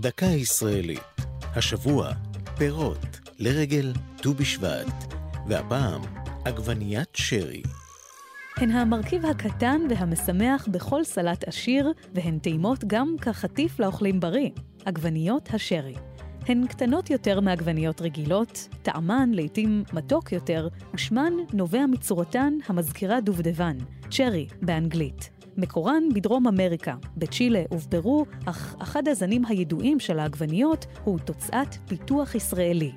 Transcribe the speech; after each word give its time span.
דקה 0.00 0.26
ישראלית. 0.26 1.00
השבוע, 1.56 2.12
פירות 2.58 3.18
לרגל 3.38 3.92
ט"ו 4.16 4.34
בשבט, 4.34 4.86
והפעם, 5.48 6.00
עגבניית 6.44 7.08
שרי. 7.14 7.62
הן 8.56 8.70
המרכיב 8.70 9.26
הקטן 9.26 9.80
והמשמח 9.90 10.68
בכל 10.70 11.04
סלט 11.04 11.44
עשיר, 11.48 11.92
והן 12.14 12.38
טעימות 12.38 12.84
גם 12.86 13.16
כחטיף 13.22 13.80
לאוכלים 13.80 14.20
בריא, 14.20 14.50
עגבניות 14.84 15.48
השרי. 15.54 15.94
הן 16.46 16.66
קטנות 16.66 17.10
יותר 17.10 17.40
מעגבניות 17.40 18.00
רגילות, 18.00 18.68
טעמן 18.82 19.30
לעתים 19.32 19.84
מתוק 19.92 20.32
יותר, 20.32 20.68
ושמן 20.94 21.32
נובע 21.52 21.86
מצורתן 21.86 22.52
המזכירה 22.66 23.20
דובדבן, 23.20 23.76
צ'רי 24.10 24.46
באנגלית. 24.62 25.39
מקורן 25.60 26.02
בדרום 26.14 26.46
אמריקה, 26.46 26.94
בצ'ילה 27.16 27.62
ובפרו, 27.70 28.26
אך 28.46 28.76
אחד 28.78 29.08
הזנים 29.08 29.44
הידועים 29.44 30.00
של 30.00 30.18
העגבניות 30.18 30.86
הוא 31.04 31.18
תוצאת 31.18 31.74
פיתוח 31.88 32.34
ישראלי. 32.34 32.92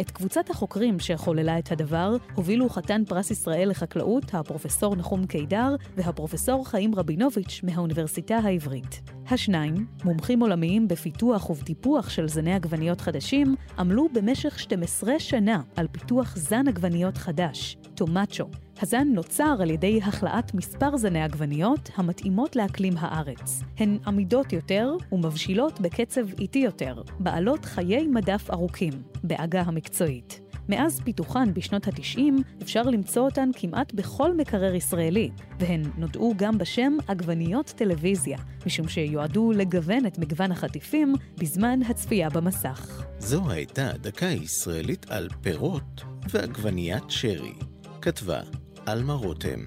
את 0.00 0.10
קבוצת 0.10 0.50
החוקרים 0.50 0.98
שחוללה 0.98 1.58
את 1.58 1.72
הדבר 1.72 2.16
הובילו 2.34 2.68
חתן 2.68 3.02
פרס 3.04 3.30
ישראל 3.30 3.68
לחקלאות, 3.70 4.34
הפרופסור 4.34 4.96
נחום 4.96 5.26
קידר 5.26 5.76
והפרופסור 5.96 6.68
חיים 6.68 6.94
רבינוביץ' 6.94 7.60
מהאוניברסיטה 7.64 8.36
העברית. 8.36 9.17
השניים, 9.30 9.86
מומחים 10.04 10.40
עולמיים 10.40 10.88
בפיתוח 10.88 11.50
ובטיפוח 11.50 12.10
של 12.10 12.28
זני 12.28 12.54
עגבניות 12.54 13.00
חדשים, 13.00 13.54
עמלו 13.78 14.08
במשך 14.12 14.58
12 14.58 15.18
שנה 15.18 15.62
על 15.76 15.86
פיתוח 15.92 16.36
זן 16.36 16.68
עגבניות 16.68 17.16
חדש, 17.16 17.76
טומאצ'ו. 17.94 18.44
הזן 18.82 19.08
נוצר 19.14 19.56
על 19.60 19.70
ידי 19.70 20.00
החלאת 20.02 20.54
מספר 20.54 20.96
זני 20.96 21.22
עגבניות 21.22 21.90
המתאימות 21.96 22.56
לאקלים 22.56 22.94
הארץ. 22.98 23.62
הן 23.78 23.98
עמידות 24.06 24.52
יותר 24.52 24.96
ומבשילות 25.12 25.80
בקצב 25.80 26.26
איטי 26.40 26.58
יותר, 26.58 27.02
בעלות 27.20 27.64
חיי 27.64 28.06
מדף 28.06 28.50
ארוכים, 28.50 28.92
בעגה 29.24 29.60
המקצועית. 29.60 30.47
מאז 30.68 31.00
פיתוחן 31.04 31.54
בשנות 31.54 31.88
ה-90 31.88 32.20
אפשר 32.62 32.82
למצוא 32.82 33.22
אותן 33.22 33.50
כמעט 33.54 33.92
בכל 33.94 34.36
מקרר 34.36 34.74
ישראלי, 34.74 35.30
והן 35.58 35.82
נודעו 35.96 36.34
גם 36.36 36.58
בשם 36.58 36.96
עגבניות 37.08 37.72
טלוויזיה, 37.76 38.38
משום 38.66 38.88
שיועדו 38.88 39.52
לגוון 39.52 40.06
את 40.06 40.18
מגוון 40.18 40.52
החטיפים 40.52 41.14
בזמן 41.38 41.80
הצפייה 41.88 42.30
במסך. 42.30 43.04
זו 43.18 43.50
הייתה 43.50 43.92
דקה 44.00 44.26
ישראלית 44.26 45.06
על 45.10 45.28
פירות 45.42 46.04
ועגבניית 46.30 47.04
שרי. 47.08 47.54
כתבה 48.02 48.40
עלמה 48.86 49.12
רותם, 49.12 49.60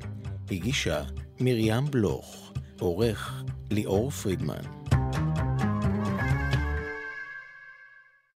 הגישה 0.52 1.04
מרים 1.40 1.86
בלוך, 1.86 2.54
עורך 2.80 3.44
ליאור 3.72 4.10
פרידמן. 4.10 4.81